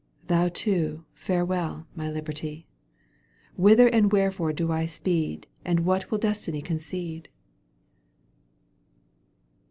[0.25, 2.65] Thou too farewell, my liberty!
[3.55, 7.29] Whither and wherefore do I speed And what will Destiny concede?"